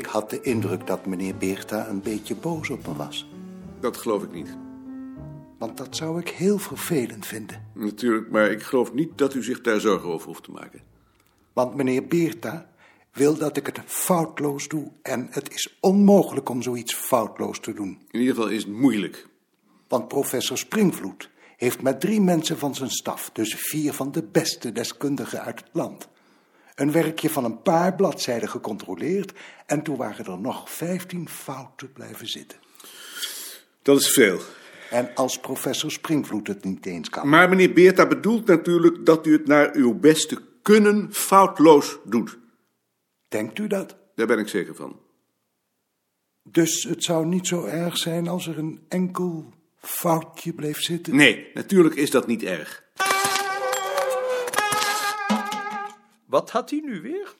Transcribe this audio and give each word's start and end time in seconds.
Ik 0.00 0.06
had 0.06 0.30
de 0.30 0.40
indruk 0.40 0.86
dat 0.86 1.06
meneer 1.06 1.36
Beerta 1.36 1.88
een 1.88 2.02
beetje 2.02 2.34
boos 2.34 2.70
op 2.70 2.86
me 2.86 2.94
was. 2.94 3.26
Dat 3.80 3.96
geloof 3.96 4.22
ik 4.22 4.32
niet. 4.32 4.56
Want 5.58 5.76
dat 5.76 5.96
zou 5.96 6.20
ik 6.20 6.28
heel 6.28 6.58
vervelend 6.58 7.26
vinden. 7.26 7.66
Natuurlijk, 7.74 8.30
maar 8.30 8.50
ik 8.50 8.62
geloof 8.62 8.92
niet 8.92 9.18
dat 9.18 9.34
u 9.34 9.42
zich 9.42 9.60
daar 9.60 9.80
zorgen 9.80 10.08
over 10.08 10.26
hoeft 10.26 10.42
te 10.42 10.50
maken. 10.50 10.80
Want 11.52 11.74
meneer 11.74 12.06
Beerta 12.06 12.70
wil 13.12 13.36
dat 13.36 13.56
ik 13.56 13.66
het 13.66 13.80
foutloos 13.86 14.68
doe. 14.68 14.90
En 15.02 15.26
het 15.30 15.54
is 15.54 15.78
onmogelijk 15.80 16.48
om 16.48 16.62
zoiets 16.62 16.94
foutloos 16.94 17.60
te 17.60 17.72
doen. 17.72 17.98
In 18.10 18.20
ieder 18.20 18.34
geval 18.34 18.50
is 18.50 18.62
het 18.62 18.72
moeilijk. 18.72 19.28
Want 19.88 20.08
professor 20.08 20.58
Springvloed 20.58 21.30
heeft 21.56 21.82
met 21.82 22.00
drie 22.00 22.20
mensen 22.20 22.58
van 22.58 22.74
zijn 22.74 22.90
staf, 22.90 23.30
dus 23.32 23.54
vier 23.54 23.92
van 23.92 24.12
de 24.12 24.22
beste 24.22 24.72
deskundigen 24.72 25.42
uit 25.42 25.60
het 25.60 25.68
land, 25.72 26.08
een 26.80 26.92
werkje 26.92 27.30
van 27.30 27.44
een 27.44 27.62
paar 27.62 27.94
bladzijden 27.94 28.48
gecontroleerd 28.48 29.32
en 29.66 29.82
toen 29.82 29.96
waren 29.96 30.24
er 30.24 30.38
nog 30.38 30.70
vijftien 30.70 31.28
fouten 31.28 31.92
blijven 31.92 32.28
zitten. 32.28 32.58
Dat 33.82 34.00
is 34.00 34.12
veel. 34.12 34.40
En 34.90 35.14
als 35.14 35.40
professor 35.40 35.90
Springvloed 35.90 36.46
het 36.46 36.64
niet 36.64 36.86
eens 36.86 37.08
kan. 37.08 37.28
Maar 37.28 37.48
meneer 37.48 37.72
Beerta 37.72 38.06
bedoelt 38.06 38.46
natuurlijk 38.46 39.06
dat 39.06 39.26
u 39.26 39.32
het 39.32 39.46
naar 39.46 39.74
uw 39.74 39.98
beste 39.98 40.38
kunnen 40.62 41.08
foutloos 41.12 41.98
doet. 42.04 42.38
Denkt 43.28 43.58
u 43.58 43.66
dat? 43.66 43.96
Daar 44.14 44.26
ben 44.26 44.38
ik 44.38 44.48
zeker 44.48 44.74
van. 44.74 45.00
Dus 46.42 46.82
het 46.88 47.04
zou 47.04 47.26
niet 47.26 47.46
zo 47.46 47.64
erg 47.64 47.96
zijn 47.96 48.28
als 48.28 48.46
er 48.46 48.58
een 48.58 48.80
enkel 48.88 49.52
foutje 49.76 50.52
bleef 50.52 50.80
zitten? 50.80 51.16
Nee, 51.16 51.50
natuurlijk 51.54 51.94
is 51.94 52.10
dat 52.10 52.26
niet 52.26 52.42
erg. 52.42 52.84
Wat 56.30 56.50
had 56.50 56.70
hij 56.70 56.80
nu 56.80 57.00
weer? 57.00 57.36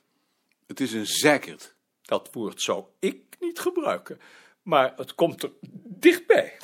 Het 0.66 0.80
is 0.80 0.92
een 0.92 1.06
zeikert. 1.06 1.74
Dat 2.02 2.28
woord 2.32 2.62
zou 2.62 2.84
ik 2.98 3.36
niet 3.40 3.58
gebruiken, 3.58 4.20
maar 4.62 4.92
het 4.96 5.14
komt 5.14 5.42
er 5.42 5.52
dichtbij. 5.84 6.56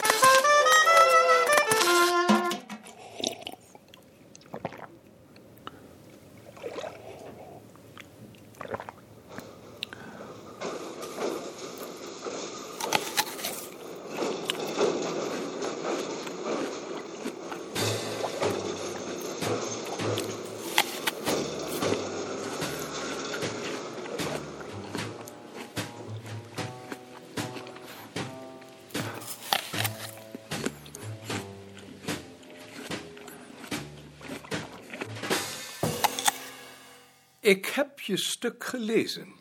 Ik 37.46 37.66
heb 37.66 38.00
je 38.00 38.16
stuk 38.16 38.64
gelezen. 38.64 39.34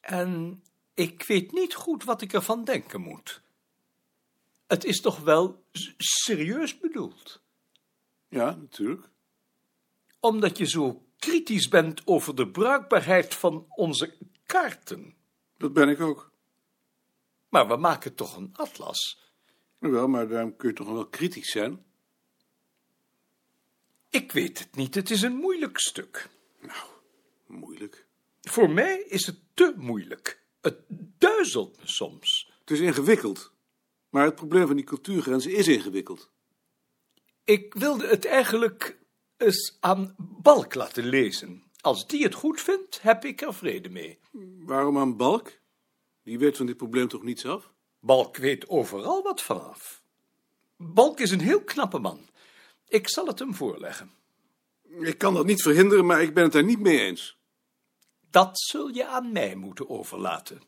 En 0.00 0.62
ik 0.94 1.22
weet 1.22 1.52
niet 1.52 1.74
goed 1.74 2.04
wat 2.04 2.22
ik 2.22 2.32
ervan 2.32 2.64
denken 2.64 3.00
moet. 3.00 3.42
Het 4.66 4.84
is 4.84 5.00
toch 5.00 5.20
wel 5.20 5.64
serieus 5.96 6.78
bedoeld? 6.78 7.40
Ja, 8.28 8.54
natuurlijk. 8.54 9.08
Omdat 10.20 10.58
je 10.58 10.66
zo 10.66 11.06
kritisch 11.18 11.68
bent 11.68 12.06
over 12.06 12.34
de 12.34 12.48
bruikbaarheid 12.50 13.34
van 13.34 13.66
onze 13.68 14.16
kaarten. 14.46 15.14
Dat 15.56 15.72
ben 15.72 15.88
ik 15.88 16.00
ook. 16.00 16.32
Maar 17.48 17.68
we 17.68 17.76
maken 17.76 18.14
toch 18.14 18.36
een 18.36 18.50
atlas? 18.52 19.18
Wel, 19.78 20.08
maar 20.08 20.28
daarom 20.28 20.56
kun 20.56 20.68
je 20.68 20.74
toch 20.74 20.88
wel 20.88 21.06
kritisch 21.06 21.50
zijn. 21.50 21.84
Ik 24.08 24.32
weet 24.32 24.58
het 24.58 24.76
niet, 24.76 24.94
het 24.94 25.10
is 25.10 25.22
een 25.22 25.36
moeilijk 25.36 25.78
stuk. 25.78 26.36
Moeilijk. 27.46 28.06
Voor 28.40 28.70
mij 28.70 28.98
is 28.98 29.26
het 29.26 29.40
te 29.54 29.74
moeilijk. 29.76 30.42
Het 30.60 30.76
duizelt 31.18 31.76
me 31.80 31.88
soms. 31.88 32.52
Het 32.60 32.70
is 32.70 32.80
ingewikkeld. 32.80 33.52
Maar 34.08 34.24
het 34.24 34.34
probleem 34.34 34.66
van 34.66 34.76
die 34.76 34.84
cultuurgrenzen 34.84 35.52
is 35.52 35.68
ingewikkeld. 35.68 36.30
Ik 37.44 37.74
wilde 37.74 38.06
het 38.06 38.24
eigenlijk 38.24 38.98
eens 39.36 39.76
aan 39.80 40.14
Balk 40.18 40.74
laten 40.74 41.04
lezen. 41.04 41.62
Als 41.80 42.06
die 42.06 42.22
het 42.22 42.34
goed 42.34 42.60
vindt, 42.60 43.02
heb 43.02 43.24
ik 43.24 43.40
er 43.40 43.54
vrede 43.54 43.88
mee. 43.88 44.18
Waarom 44.58 44.98
aan 44.98 45.16
Balk? 45.16 45.58
Die 46.22 46.38
weet 46.38 46.56
van 46.56 46.66
dit 46.66 46.76
probleem 46.76 47.08
toch 47.08 47.22
niets 47.22 47.44
af? 47.46 47.72
Balk 48.00 48.36
weet 48.36 48.68
overal 48.68 49.22
wat 49.22 49.42
vanaf. 49.42 50.02
Balk 50.76 51.20
is 51.20 51.30
een 51.30 51.40
heel 51.40 51.62
knappe 51.62 51.98
man. 51.98 52.28
Ik 52.88 53.08
zal 53.08 53.26
het 53.26 53.38
hem 53.38 53.54
voorleggen. 53.54 54.12
Ik 54.88 55.18
kan 55.18 55.34
dat 55.34 55.46
niet 55.46 55.62
verhinderen, 55.62 56.06
maar 56.06 56.22
ik 56.22 56.34
ben 56.34 56.42
het 56.42 56.52
daar 56.52 56.64
niet 56.64 56.80
mee 56.80 57.00
eens. 57.00 57.38
Dat 58.30 58.60
zul 58.60 58.88
je 58.88 59.06
aan 59.06 59.32
mij 59.32 59.54
moeten 59.54 59.88
overlaten. 59.88 60.62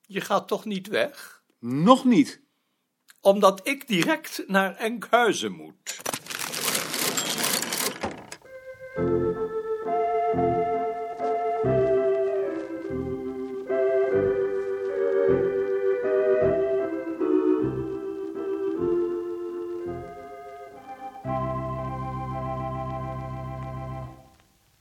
Je 0.00 0.20
gaat 0.20 0.48
toch 0.48 0.64
niet 0.64 0.86
weg? 0.86 1.42
Nog 1.58 2.04
niet. 2.04 2.40
Omdat 3.20 3.66
ik 3.66 3.86
direct 3.88 4.44
naar 4.46 4.76
Enkhuizen 4.76 5.52
moet. 5.52 6.00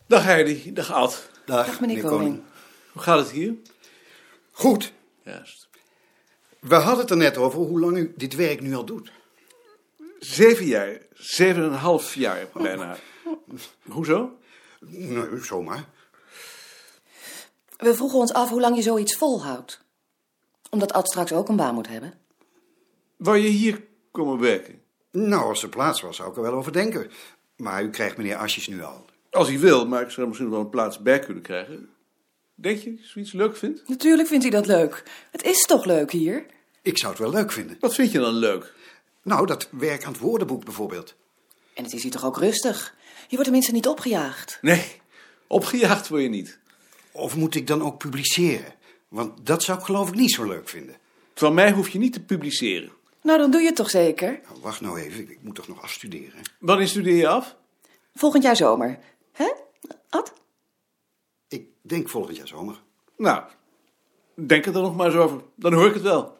Dag 0.07 0.23
Heidi, 0.23 0.73
dag 0.73 0.91
Ad. 0.91 1.29
Dag, 1.45 1.79
meneer 1.79 2.01
Koning. 2.01 2.43
Hoe 2.91 3.01
gaat 3.01 3.19
het 3.19 3.29
hier? 3.29 3.53
Goed. 4.51 4.93
Juist. 5.23 5.67
We 6.59 6.75
hadden 6.75 6.99
het 6.99 7.09
er 7.09 7.17
net 7.17 7.37
over 7.37 7.59
hoe 7.59 7.79
lang 7.79 7.97
u 7.97 8.13
dit 8.17 8.35
werk 8.35 8.61
nu 8.61 8.75
al 8.75 8.85
doet. 8.85 9.11
Zeven 10.19 10.65
jaar. 10.65 10.97
Zeven 11.13 11.63
en 11.63 11.71
een 11.71 11.77
half 11.77 12.15
jaar 12.15 12.47
bijna. 12.53 12.97
Hoezo? 13.89 14.37
Nee, 14.79 15.39
zomaar. 15.43 15.85
We 17.77 17.95
vroegen 17.95 18.19
ons 18.19 18.33
af 18.33 18.49
hoe 18.49 18.61
lang 18.61 18.75
je 18.75 18.81
zoiets 18.81 19.15
volhoudt. 19.15 19.81
Omdat 20.69 20.93
Ad 20.93 21.09
straks 21.09 21.31
ook 21.31 21.49
een 21.49 21.55
baan 21.55 21.73
moet 21.73 21.87
hebben. 21.87 22.13
Wou 23.17 23.37
je 23.37 23.49
hier 23.49 23.83
komen 24.11 24.39
werken? 24.39 24.81
Nou, 25.11 25.43
als 25.43 25.63
er 25.63 25.69
plaats 25.69 26.01
was, 26.01 26.15
zou 26.15 26.29
ik 26.29 26.35
er 26.35 26.41
wel 26.41 26.53
over 26.53 26.71
denken. 26.71 27.11
Maar 27.55 27.83
u 27.83 27.89
krijgt 27.89 28.17
meneer 28.17 28.35
Asjes 28.35 28.67
nu 28.67 28.83
al. 28.83 29.05
Als 29.37 29.47
hij 29.47 29.59
wil, 29.59 29.87
maar 29.87 30.01
ik 30.01 30.09
zou 30.09 30.27
misschien 30.27 30.49
wel 30.49 30.59
een 30.59 30.69
plaats 30.69 30.99
bij 30.99 31.19
kunnen 31.19 31.43
krijgen. 31.43 31.89
Denk 32.55 32.79
je 32.79 32.89
dat 32.89 32.99
je 32.99 33.07
zoiets 33.07 33.31
leuk 33.31 33.57
vindt? 33.57 33.87
Natuurlijk 33.87 34.27
vindt 34.27 34.43
hij 34.43 34.53
dat 34.53 34.65
leuk. 34.65 35.03
Het 35.31 35.43
is 35.43 35.61
toch 35.61 35.85
leuk 35.85 36.11
hier? 36.11 36.45
Ik 36.81 36.97
zou 36.97 37.11
het 37.11 37.21
wel 37.21 37.31
leuk 37.31 37.51
vinden. 37.51 37.77
Wat 37.79 37.93
vind 37.93 38.11
je 38.11 38.19
dan 38.19 38.33
leuk? 38.33 38.73
Nou, 39.23 39.45
dat 39.45 39.69
werk 39.71 40.03
aan 40.03 40.11
het 40.11 40.21
woordenboek 40.21 40.65
bijvoorbeeld. 40.65 41.15
En 41.73 41.83
het 41.83 41.93
is 41.93 42.03
hier 42.03 42.11
toch 42.11 42.25
ook 42.25 42.37
rustig? 42.37 42.95
Je 43.19 43.27
wordt 43.29 43.43
tenminste 43.43 43.71
niet 43.71 43.87
opgejaagd. 43.87 44.57
Nee, 44.61 44.85
opgejaagd 45.47 46.07
word 46.07 46.21
je 46.21 46.29
niet. 46.29 46.59
Of 47.11 47.35
moet 47.35 47.55
ik 47.55 47.67
dan 47.67 47.81
ook 47.81 47.97
publiceren? 47.97 48.73
Want 49.07 49.45
dat 49.45 49.63
zou 49.63 49.79
ik 49.79 49.85
geloof 49.85 50.07
ik 50.07 50.15
niet 50.15 50.31
zo 50.31 50.43
leuk 50.43 50.69
vinden. 50.69 50.95
Van 51.33 51.53
mij 51.53 51.71
hoef 51.71 51.89
je 51.89 51.99
niet 51.99 52.13
te 52.13 52.23
publiceren. 52.23 52.91
Nou, 53.21 53.39
dan 53.39 53.51
doe 53.51 53.61
je 53.61 53.67
het 53.67 53.75
toch 53.75 53.89
zeker? 53.89 54.39
Nou, 54.47 54.61
wacht 54.61 54.81
nou 54.81 54.99
even, 54.99 55.29
ik 55.29 55.39
moet 55.41 55.55
toch 55.55 55.67
nog 55.67 55.81
afstuderen. 55.81 56.41
Wanneer 56.59 56.87
studeer 56.87 57.15
je 57.15 57.27
af? 57.27 57.55
Volgend 58.15 58.43
jaar 58.43 58.55
zomer. 58.55 58.99
Hè, 59.37 59.53
Ad? 60.09 60.33
Ik 61.47 61.69
denk 61.81 62.09
volgend 62.09 62.37
jaar 62.37 62.47
zomer. 62.47 62.81
Nou, 63.17 63.43
denk 64.35 64.65
er 64.65 64.73
dan 64.73 64.83
nog 64.83 64.95
maar 64.95 65.05
eens 65.05 65.15
over. 65.15 65.41
Dan 65.55 65.73
hoor 65.73 65.87
ik 65.87 65.93
het 65.93 66.03
wel. 66.03 66.37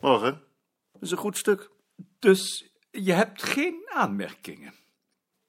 Morgen. 0.00 0.42
Dat 0.92 1.02
is 1.02 1.10
een 1.10 1.16
goed 1.16 1.36
stuk. 1.36 1.70
Dus 2.18 2.70
je 2.90 3.12
hebt 3.12 3.42
geen 3.42 3.82
aanmerkingen. 3.88 4.74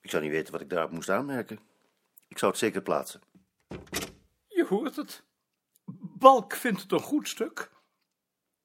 Ik 0.01 0.09
zou 0.09 0.23
niet 0.23 0.31
weten 0.31 0.51
wat 0.51 0.61
ik 0.61 0.69
daarop 0.69 0.91
moest 0.91 1.09
aanmerken. 1.09 1.59
Ik 2.33 2.39
zou 2.39 2.51
het 2.51 2.59
zeker 2.59 2.81
plaatsen. 2.81 3.21
Je 4.47 4.65
hoort 4.69 4.95
het. 4.95 5.23
Balk 6.17 6.53
vindt 6.53 6.81
het 6.81 6.91
een 6.91 6.99
goed 6.99 7.27
stuk. 7.27 7.71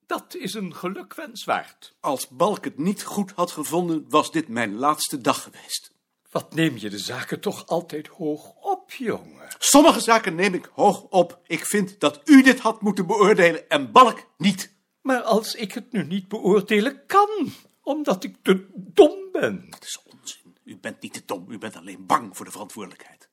Dat 0.06 0.35
is 0.35 0.55
een 0.55 0.75
gelukwens 0.75 1.44
waard. 1.44 1.97
Als 2.00 2.29
Balk 2.29 2.65
het 2.65 2.79
niet 2.79 3.05
goed 3.05 3.31
had 3.31 3.50
gevonden, 3.50 4.05
was 4.09 4.31
dit 4.31 4.49
mijn 4.49 4.75
laatste 4.75 5.20
dag 5.20 5.43
geweest. 5.43 5.93
Wat 6.31 6.55
neem 6.55 6.76
je 6.76 6.91
de 6.91 6.99
zaken 6.99 7.41
toch 7.41 7.67
altijd 7.67 8.06
hoog 8.06 8.55
op, 8.55 8.93
jongen? 8.93 9.49
Sommige 9.59 10.00
zaken 10.00 10.35
neem 10.35 10.55
ik 10.55 10.71
hoog 10.73 11.03
op. 11.03 11.41
Ik 11.47 11.67
vind 11.67 12.00
dat 12.00 12.21
u 12.25 12.43
dit 12.43 12.61
had 12.61 12.81
moeten 12.81 13.06
beoordelen 13.06 13.69
en 13.69 13.93
Balk 13.93 14.26
niet. 14.37 14.75
Maar 15.00 15.23
als 15.23 15.55
ik 15.55 15.73
het 15.73 15.93
nu 15.93 16.05
niet 16.05 16.29
beoordelen 16.29 17.06
kan, 17.06 17.53
omdat 17.82 18.25
ik 18.25 18.37
te 18.43 18.67
dom 18.75 19.29
ben. 19.32 19.67
Het 19.71 19.85
is 19.85 20.03
onzin. 20.03 20.56
U 20.64 20.76
bent 20.76 21.00
niet 21.00 21.12
te 21.12 21.23
dom, 21.26 21.50
u 21.50 21.59
bent 21.59 21.76
alleen 21.76 22.06
bang 22.06 22.37
voor 22.37 22.44
de 22.44 22.53
verantwoordelijkheid. 22.53 23.28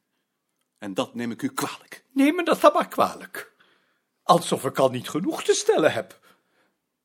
En 0.78 0.94
dat 0.94 1.16
neem 1.16 1.32
ik 1.32 1.42
u 1.42 1.50
kwalijk. 1.50 2.04
Neem 2.12 2.36
me 2.36 2.44
dat 2.44 2.62
dan 2.62 2.74
maar 2.74 2.88
kwalijk. 2.88 3.54
Alsof 4.24 4.66
ik 4.66 4.80
al 4.80 4.90
niet 4.90 5.10
genoeg 5.10 5.44
te 5.44 5.54
stellen 5.54 5.94
heb. 5.94 6.20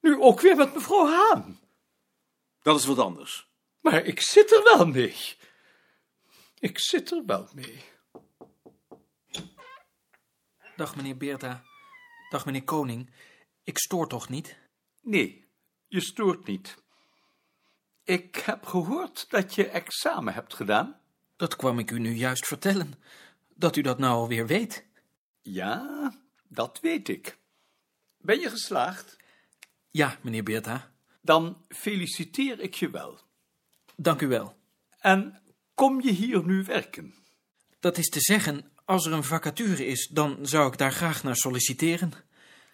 Nu 0.00 0.20
ook 0.20 0.40
weer 0.40 0.56
met 0.56 0.74
mevrouw 0.74 1.06
Haan. 1.06 1.60
Dat 2.62 2.78
is 2.78 2.84
wat 2.84 2.98
anders. 2.98 3.48
Maar 3.80 4.04
ik 4.04 4.20
zit 4.20 4.52
er 4.52 4.62
wel 4.76 4.86
mee. 4.86 5.16
Ik 6.58 6.78
zit 6.78 7.10
er 7.10 7.22
wel 7.26 7.48
mee. 7.54 7.84
Dag 10.76 10.96
meneer 10.96 11.16
Beerta. 11.16 11.62
Dag 12.30 12.44
meneer 12.44 12.64
Koning. 12.64 13.10
Ik 13.62 13.78
stoor 13.78 14.08
toch 14.08 14.28
niet? 14.28 14.58
Nee, 15.02 15.48
je 15.86 16.00
stoort 16.00 16.46
niet. 16.46 16.82
Ik 18.04 18.36
heb 18.36 18.66
gehoord 18.66 19.30
dat 19.30 19.54
je 19.54 19.68
examen 19.68 20.34
hebt 20.34 20.54
gedaan. 20.54 21.00
Dat 21.36 21.56
kwam 21.56 21.78
ik 21.78 21.90
u 21.90 21.98
nu 21.98 22.10
juist 22.10 22.46
vertellen. 22.46 22.94
Dat 23.60 23.76
u 23.76 23.80
dat 23.80 23.98
nou 23.98 24.14
alweer 24.14 24.46
weet. 24.46 24.86
Ja, 25.40 26.12
dat 26.48 26.78
weet 26.80 27.08
ik. 27.08 27.38
Ben 28.18 28.40
je 28.40 28.50
geslaagd? 28.50 29.16
Ja, 29.90 30.18
meneer 30.22 30.42
Beerta. 30.42 30.92
Dan 31.22 31.64
feliciteer 31.68 32.60
ik 32.60 32.74
je 32.74 32.90
wel. 32.90 33.20
Dank 33.96 34.20
u 34.20 34.28
wel. 34.28 34.56
En 34.98 35.42
kom 35.74 36.02
je 36.02 36.10
hier 36.10 36.44
nu 36.44 36.64
werken? 36.64 37.14
Dat 37.80 37.98
is 37.98 38.08
te 38.08 38.20
zeggen, 38.20 38.72
als 38.84 39.06
er 39.06 39.12
een 39.12 39.24
vacature 39.24 39.86
is, 39.86 40.08
dan 40.08 40.46
zou 40.46 40.72
ik 40.72 40.78
daar 40.78 40.92
graag 40.92 41.22
naar 41.22 41.36
solliciteren. 41.36 42.12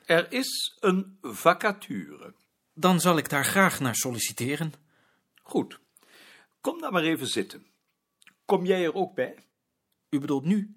Er 0.05 0.33
is 0.33 0.77
een 0.81 1.19
vacature. 1.23 2.35
Dan 2.75 3.01
zal 3.01 3.17
ik 3.19 3.29
daar 3.29 3.45
graag 3.45 3.81
naar 3.81 3.97
solliciteren. 3.97 4.73
Goed. 5.43 5.81
Kom 6.61 6.81
dan 6.81 6.93
maar 6.93 7.05
even 7.05 7.27
zitten. 7.27 7.67
Kom 8.45 8.65
jij 8.65 8.85
er 8.85 8.95
ook 8.95 9.15
bij? 9.15 9.45
U 10.11 10.19
bedoelt 10.19 10.45
nu? 10.45 10.75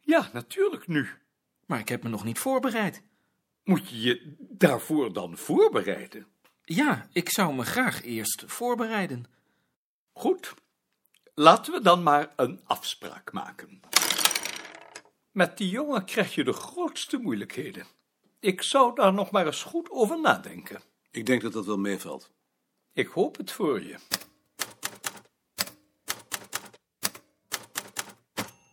Ja, 0.00 0.30
natuurlijk 0.32 0.86
nu. 0.86 1.08
Maar 1.66 1.78
ik 1.78 1.88
heb 1.88 2.02
me 2.02 2.08
nog 2.08 2.24
niet 2.24 2.38
voorbereid. 2.38 3.02
Moet 3.64 3.88
je 3.88 4.00
je 4.00 4.34
daarvoor 4.38 5.12
dan 5.12 5.36
voorbereiden? 5.36 6.26
Ja, 6.62 7.08
ik 7.12 7.30
zou 7.30 7.54
me 7.54 7.64
graag 7.64 8.02
eerst 8.02 8.44
voorbereiden. 8.46 9.24
Goed. 10.12 10.54
Laten 11.34 11.72
we 11.72 11.82
dan 11.82 12.02
maar 12.02 12.32
een 12.36 12.60
afspraak 12.64 13.32
maken. 13.32 13.80
Met 15.30 15.58
die 15.58 15.68
jongen 15.68 16.04
krijg 16.04 16.34
je 16.34 16.44
de 16.44 16.52
grootste 16.52 17.18
moeilijkheden. 17.18 17.86
Ik 18.40 18.62
zou 18.62 18.94
daar 18.94 19.12
nog 19.12 19.30
maar 19.30 19.46
eens 19.46 19.62
goed 19.62 19.90
over 19.90 20.20
nadenken. 20.20 20.80
Ik 21.10 21.26
denk 21.26 21.42
dat 21.42 21.52
dat 21.52 21.66
wel 21.66 21.78
meevalt. 21.78 22.30
Ik 22.92 23.06
hoop 23.06 23.36
het 23.36 23.52
voor 23.52 23.82
je. 23.82 23.96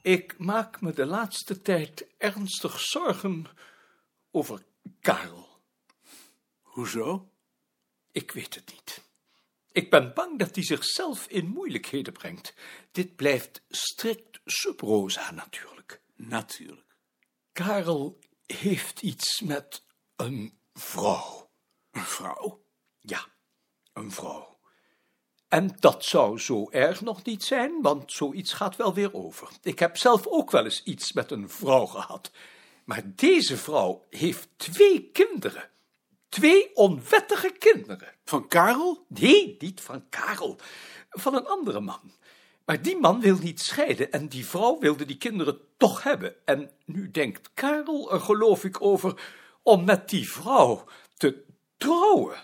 Ik 0.08 0.38
maak 0.38 0.82
me 0.82 0.94
de 0.94 1.06
laatste 1.06 1.62
tijd 1.62 2.08
ernstig 2.18 2.80
zorgen 2.80 3.46
over 4.32 4.66
Karel. 5.02 5.48
Hoezo? 6.62 7.32
Ik 8.12 8.32
weet 8.32 8.56
het 8.56 8.72
niet. 8.72 9.04
Ik 9.72 9.90
ben 9.90 10.14
bang 10.14 10.40
dat 10.40 10.56
hij 10.56 10.64
zichzelf 10.64 11.28
in 11.28 11.48
moeilijkheden 11.48 12.14
brengt. 12.14 12.54
Dit 12.92 13.16
blijft 13.16 13.62
strikt 13.70 14.40
sub 14.46 14.80
rosa 14.80 15.32
natuurlijk. 15.32 16.02
Natuurlijk. 16.16 16.98
Karel 17.52 18.20
heeft 18.46 19.02
iets 19.02 19.42
met 19.42 19.84
een 20.16 20.60
vrouw. 20.74 21.52
Een 21.92 22.06
vrouw? 22.06 22.66
Ja, 23.00 23.28
een 23.94 24.12
vrouw. 24.12 24.57
En 25.48 25.76
dat 25.80 26.06
zou 26.06 26.40
zo 26.40 26.70
erg 26.70 27.02
nog 27.02 27.24
niet 27.24 27.44
zijn, 27.44 27.82
want 27.82 28.12
zoiets 28.12 28.54
gaat 28.54 28.76
wel 28.76 28.94
weer 28.94 29.14
over. 29.14 29.50
Ik 29.62 29.80
heb 29.80 29.98
zelf 29.98 30.28
ook 30.28 30.52
wel 30.52 30.64
eens 30.64 30.84
iets 30.84 31.14
met 31.14 31.32
een 31.32 31.50
vrouw 31.50 31.86
gehad. 31.86 32.32
Maar 32.86 33.02
deze 33.06 33.58
vrouw 33.58 34.06
heeft 34.10 34.50
twee 34.56 35.10
kinderen. 35.12 35.70
Twee 36.30 36.76
onwettige 36.76 37.56
kinderen. 37.60 38.14
Van 38.24 38.48
Karel? 38.48 39.06
Nee, 39.08 39.56
niet 39.60 39.82
van 39.82 40.10
Karel. 40.10 40.58
Van 41.10 41.36
een 41.36 41.48
andere 41.48 41.80
man. 41.80 42.12
Maar 42.66 42.82
die 42.82 42.98
man 42.98 43.20
wil 43.20 43.38
niet 43.38 43.62
scheiden 43.62 44.12
en 44.12 44.28
die 44.28 44.46
vrouw 44.46 44.80
wilde 44.80 45.06
die 45.06 45.18
kinderen 45.18 45.60
toch 45.78 46.04
hebben. 46.04 46.36
En 46.46 46.72
nu 46.86 47.12
denkt 47.12 47.50
Karel 47.54 48.12
er 48.12 48.20
geloof 48.20 48.64
ik 48.64 48.82
over 48.82 49.22
om 49.64 49.84
met 49.84 50.10
die 50.10 50.30
vrouw 50.30 50.84
te 51.18 51.44
trouwen. 51.78 52.38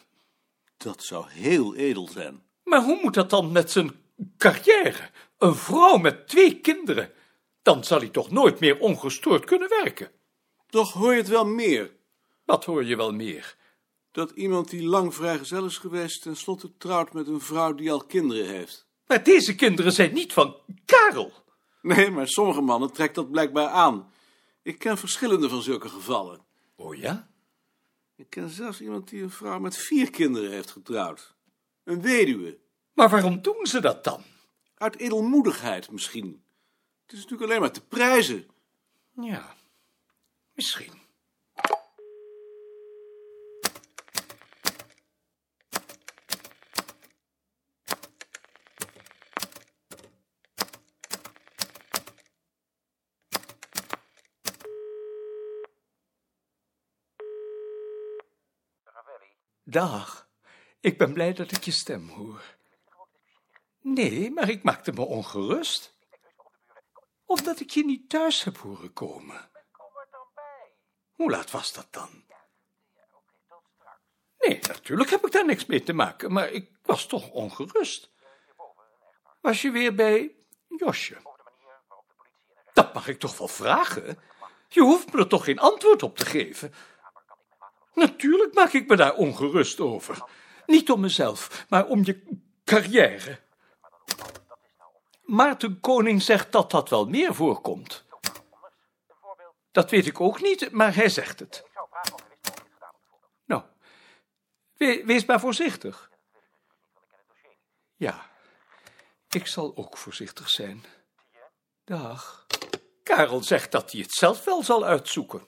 Dat 0.77 1.03
zou 1.03 1.29
heel 1.29 1.75
edel 1.75 2.07
zijn. 2.07 2.42
Maar 2.63 2.83
hoe 2.83 2.99
moet 3.01 3.13
dat 3.13 3.29
dan 3.29 3.51
met 3.51 3.71
zijn 3.71 3.91
carrière? 4.37 5.09
Een 5.37 5.55
vrouw 5.55 5.97
met 5.97 6.27
twee 6.27 6.59
kinderen. 6.59 7.11
Dan 7.61 7.83
zal 7.83 7.99
hij 7.99 8.09
toch 8.09 8.31
nooit 8.31 8.59
meer 8.59 8.79
ongestoord 8.79 9.45
kunnen 9.45 9.69
werken. 9.69 10.11
Toch 10.69 10.93
hoor 10.93 11.11
je 11.11 11.17
het 11.17 11.27
wel 11.27 11.45
meer. 11.45 11.95
Wat 12.45 12.65
hoor 12.65 12.85
je 12.85 12.95
wel 12.95 13.13
meer? 13.13 13.55
Dat 14.11 14.31
iemand 14.31 14.69
die 14.69 14.83
lang 14.83 15.13
vrijgezel 15.13 15.65
is 15.65 15.77
geweest... 15.77 16.21
tenslotte 16.21 16.77
trouwt 16.77 17.13
met 17.13 17.27
een 17.27 17.41
vrouw 17.41 17.73
die 17.73 17.91
al 17.91 18.05
kinderen 18.05 18.47
heeft. 18.47 18.87
Maar 19.07 19.23
deze 19.23 19.55
kinderen 19.55 19.91
zijn 19.91 20.13
niet 20.13 20.33
van 20.33 20.55
Karel. 20.85 21.33
Nee, 21.81 22.11
maar 22.11 22.27
sommige 22.27 22.61
mannen 22.61 22.91
trekt 22.91 23.15
dat 23.15 23.31
blijkbaar 23.31 23.67
aan. 23.67 24.11
Ik 24.61 24.79
ken 24.79 24.97
verschillende 24.97 25.49
van 25.49 25.61
zulke 25.61 25.89
gevallen. 25.89 26.41
Oh 26.75 26.95
ja? 26.95 27.29
Ik 28.15 28.29
ken 28.29 28.49
zelfs 28.49 28.81
iemand 28.81 29.09
die 29.09 29.23
een 29.23 29.29
vrouw 29.29 29.59
met 29.59 29.77
vier 29.77 30.09
kinderen 30.09 30.51
heeft 30.51 30.71
getrouwd. 30.71 31.32
Een 31.83 32.01
weduwe. 32.01 32.59
Maar 32.93 33.09
waarom 33.09 33.41
doen 33.41 33.65
ze 33.65 33.79
dat 33.79 34.03
dan? 34.03 34.23
Uit 34.75 34.97
edelmoedigheid 34.97 35.91
misschien. 35.91 36.43
Het 37.01 37.11
is 37.11 37.17
natuurlijk 37.21 37.49
alleen 37.49 37.61
maar 37.61 37.71
te 37.71 37.85
prijzen. 37.85 38.47
Ja, 39.11 39.55
misschien. 40.53 41.01
Dag, 59.65 60.22
ik 60.83 60.97
ben 60.97 61.13
blij 61.13 61.33
dat 61.33 61.51
ik 61.51 61.63
je 61.63 61.71
stem 61.71 62.09
hoor. 62.09 62.41
Nee, 63.81 64.31
maar 64.31 64.49
ik 64.49 64.63
maakte 64.63 64.91
me 64.91 65.01
ongerust. 65.01 65.95
Omdat 67.25 67.59
ik 67.59 67.69
je 67.69 67.85
niet 67.85 68.09
thuis 68.09 68.43
heb 68.43 68.57
horen 68.57 68.93
komen. 68.93 69.49
Hoe 71.11 71.31
laat 71.31 71.51
was 71.51 71.73
dat 71.73 71.87
dan? 71.91 72.23
Nee, 74.37 74.59
natuurlijk 74.67 75.09
heb 75.09 75.25
ik 75.25 75.31
daar 75.31 75.45
niks 75.45 75.65
mee 75.65 75.83
te 75.83 75.93
maken, 75.93 76.33
maar 76.33 76.51
ik 76.51 76.71
was 76.81 77.05
toch 77.05 77.29
ongerust. 77.29 78.11
Was 79.41 79.61
je 79.61 79.71
weer 79.71 79.95
bij 79.95 80.35
Josje? 80.67 81.17
Dat 82.73 82.93
mag 82.93 83.07
ik 83.07 83.19
toch 83.19 83.37
wel 83.37 83.47
vragen? 83.47 84.19
Je 84.67 84.81
hoeft 84.81 85.13
me 85.13 85.19
er 85.19 85.27
toch 85.27 85.43
geen 85.43 85.59
antwoord 85.59 86.03
op 86.03 86.17
te 86.17 86.25
geven? 86.25 86.73
Natuurlijk 87.93 88.53
maak 88.53 88.73
ik 88.73 88.87
me 88.87 88.95
daar 88.95 89.15
ongerust 89.15 89.79
over. 89.79 90.23
Niet 90.65 90.91
om 90.91 90.99
mezelf, 90.99 91.65
maar 91.69 91.85
om 91.85 92.01
je 92.05 92.39
carrière. 92.63 93.39
Maarten 95.23 95.79
Koning 95.79 96.21
zegt 96.21 96.51
dat 96.51 96.71
dat 96.71 96.89
wel 96.89 97.05
meer 97.05 97.35
voorkomt. 97.35 98.05
Dat 99.71 99.89
weet 99.89 100.05
ik 100.07 100.21
ook 100.21 100.41
niet, 100.41 100.71
maar 100.71 100.95
hij 100.95 101.09
zegt 101.09 101.39
het. 101.39 101.63
Nou, 103.45 103.63
we- 104.73 105.03
wees 105.05 105.25
maar 105.25 105.39
voorzichtig. 105.39 106.11
Ja, 107.95 108.29
ik 109.29 109.47
zal 109.47 109.75
ook 109.75 109.97
voorzichtig 109.97 110.49
zijn. 110.49 110.85
Dag. 111.83 112.45
Karel 113.03 113.43
zegt 113.43 113.71
dat 113.71 113.91
hij 113.91 114.01
het 114.01 114.11
zelf 114.11 114.43
wel 114.43 114.63
zal 114.63 114.83
uitzoeken. 114.85 115.47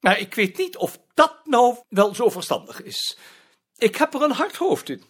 Maar 0.00 0.18
ik 0.18 0.34
weet 0.34 0.56
niet 0.56 0.76
of 0.76 0.98
dat 1.14 1.46
nou 1.46 1.76
wel 1.88 2.14
zo 2.14 2.28
verstandig 2.28 2.82
is. 2.82 3.18
Ik 3.78 3.96
heb 3.96 4.14
er 4.14 4.22
een 4.22 4.30
hard 4.30 4.56
hoofd 4.56 4.88
in. 4.88 5.02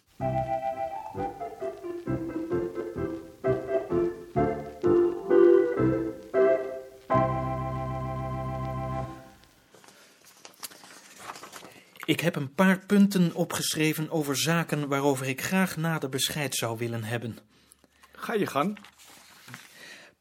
Ik 12.05 12.21
heb 12.21 12.37
een 12.37 12.55
paar 12.55 12.87
punten 12.87 13.35
opgeschreven 13.35 14.11
over 14.11 14.37
zaken 14.37 14.89
waarover 14.89 15.27
ik 15.27 15.43
graag 15.43 15.77
nader 15.77 16.09
bescheid 16.09 16.55
zou 16.55 16.79
willen 16.79 17.05
hebben. 17.05 17.39
Ga 18.13 18.35
je 18.35 18.47
gang. 18.47 18.79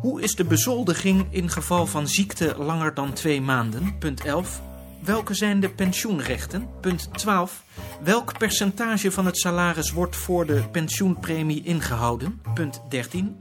Hoe 0.05 0.23
is 0.23 0.35
de 0.35 0.45
bezoldiging 0.45 1.27
in 1.31 1.51
geval 1.51 1.87
van 1.87 2.09
ziekte 2.09 2.55
langer 2.59 2.95
dan 2.95 3.13
twee 3.13 3.41
maanden? 3.41 3.99
Punt 3.99 4.25
11. 4.25 4.63
Welke 5.03 5.35
zijn 5.35 5.61
de 5.61 5.69
pensioenrechten? 5.69 6.69
Punt 6.81 7.09
12. 7.13 7.65
Welk 8.03 8.39
percentage 8.39 9.11
van 9.11 9.27
het 9.27 9.39
salaris 9.39 9.91
wordt 9.91 10.17
voor 10.17 10.47
de 10.47 10.63
pensioenpremie 10.73 11.63
ingehouden? 11.63 12.41
Punt 12.55 12.83
13. 12.89 13.37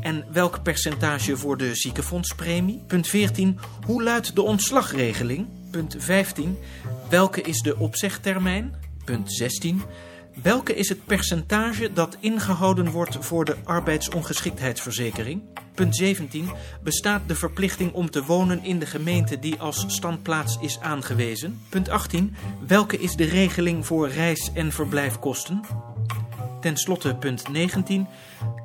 En 0.00 0.24
welk 0.32 0.62
percentage 0.62 1.36
voor 1.36 1.56
de 1.56 1.74
ziekenfondspremie? 1.74 2.84
Punt 2.86 3.06
14. 3.06 3.58
Hoe 3.86 4.02
luidt 4.02 4.34
de 4.34 4.42
ontslagregeling? 4.42 5.46
Punt 5.70 5.96
15. 5.98 6.58
Welke 7.08 7.40
is 7.40 7.60
de 7.60 7.78
opzegtermijn? 7.78 8.74
Punt 9.04 9.32
16. 9.32 9.82
Welke 10.42 10.74
is 10.74 10.88
het 10.88 11.04
percentage 11.04 11.92
dat 11.92 12.16
ingehouden 12.20 12.90
wordt 12.90 13.16
voor 13.20 13.44
de 13.44 13.56
arbeidsongeschiktheidsverzekering? 13.64 15.42
Punt 15.74 15.96
17. 15.96 16.50
Bestaat 16.82 17.28
de 17.28 17.34
verplichting 17.34 17.92
om 17.92 18.10
te 18.10 18.24
wonen 18.24 18.64
in 18.64 18.78
de 18.78 18.86
gemeente 18.86 19.38
die 19.38 19.60
als 19.60 19.84
standplaats 19.86 20.58
is 20.60 20.80
aangewezen? 20.80 21.60
Punt 21.68 21.88
18. 21.88 22.36
Welke 22.66 22.98
is 22.98 23.14
de 23.14 23.24
regeling 23.24 23.86
voor 23.86 24.08
reis- 24.08 24.50
en 24.54 24.72
verblijfkosten? 24.72 25.60
Ten 26.60 26.76
slotte 26.76 27.14
punt 27.14 27.48
19. 27.48 28.06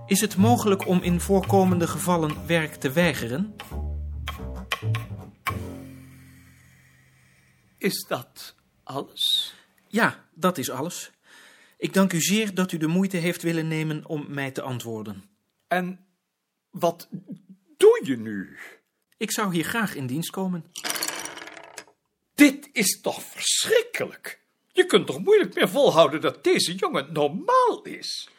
Is 0.05 0.21
het 0.21 0.37
mogelijk 0.37 0.87
om 0.87 1.01
in 1.01 1.19
voorkomende 1.19 1.87
gevallen 1.87 2.47
werk 2.47 2.75
te 2.75 2.91
weigeren? 2.91 3.55
Is 7.77 8.05
dat 8.07 8.55
alles? 8.83 9.53
Ja, 9.87 10.25
dat 10.33 10.57
is 10.57 10.69
alles. 10.69 11.13
Ik 11.77 11.93
dank 11.93 12.13
u 12.13 12.21
zeer 12.21 12.53
dat 12.53 12.71
u 12.71 12.77
de 12.77 12.87
moeite 12.87 13.17
heeft 13.17 13.41
willen 13.41 13.67
nemen 13.67 14.05
om 14.05 14.25
mij 14.29 14.51
te 14.51 14.61
antwoorden. 14.61 15.23
En 15.67 16.05
wat 16.69 17.09
doe 17.77 18.01
je 18.03 18.17
nu? 18.17 18.57
Ik 19.17 19.31
zou 19.31 19.53
hier 19.53 19.63
graag 19.63 19.95
in 19.95 20.07
dienst 20.07 20.29
komen. 20.29 20.65
Dit 22.33 22.69
is 22.71 23.01
toch 23.01 23.23
verschrikkelijk? 23.23 24.39
Je 24.71 24.85
kunt 24.85 25.07
toch 25.07 25.19
moeilijk 25.19 25.55
meer 25.55 25.69
volhouden 25.69 26.21
dat 26.21 26.43
deze 26.43 26.75
jongen 26.75 27.13
normaal 27.13 27.81
is? 27.83 28.29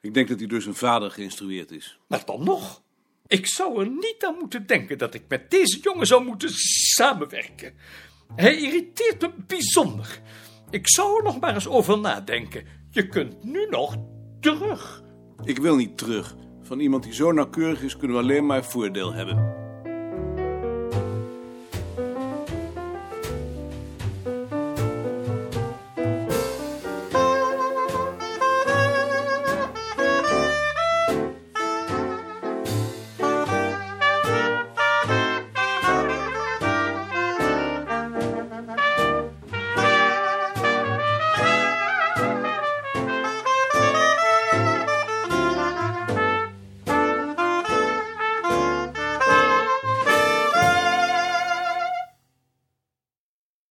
Ik 0.00 0.14
denk 0.14 0.28
dat 0.28 0.38
hij 0.38 0.48
door 0.48 0.62
zijn 0.62 0.74
vader 0.74 1.10
geïnstrueerd 1.10 1.70
is. 1.70 1.98
Maar 2.06 2.24
dan 2.24 2.44
nog. 2.44 2.82
Ik 3.26 3.46
zou 3.46 3.80
er 3.80 3.90
niet 3.90 4.24
aan 4.26 4.38
moeten 4.38 4.66
denken 4.66 4.98
dat 4.98 5.14
ik 5.14 5.22
met 5.28 5.50
deze 5.50 5.78
jongen 5.80 6.06
zou 6.06 6.24
moeten 6.24 6.50
samenwerken. 6.94 7.74
Hij 8.36 8.56
irriteert 8.56 9.20
me 9.20 9.32
bijzonder. 9.46 10.20
Ik 10.70 10.88
zou 10.88 11.16
er 11.16 11.24
nog 11.24 11.40
maar 11.40 11.54
eens 11.54 11.68
over 11.68 11.98
nadenken. 11.98 12.66
Je 12.92 13.06
kunt 13.06 13.44
nu 13.44 13.66
nog 13.66 13.96
terug. 14.40 15.02
Ik 15.44 15.58
wil 15.58 15.76
niet 15.76 15.98
terug. 15.98 16.36
Van 16.62 16.80
iemand 16.80 17.02
die 17.02 17.14
zo 17.14 17.32
nauwkeurig 17.32 17.82
is, 17.82 17.96
kunnen 17.96 18.16
we 18.16 18.22
alleen 18.22 18.46
maar 18.46 18.64
voordeel 18.64 19.12
hebben. 19.12 19.59